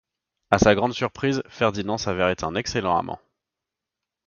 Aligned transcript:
À 0.49 0.57
sa 0.57 0.73
grande 0.73 0.93
surprise, 0.95 1.43
Ferdinand 1.47 1.99
s'avère 1.99 2.29
être 2.29 2.43
un 2.43 2.55
excellent 2.55 2.97
amant. 2.97 3.19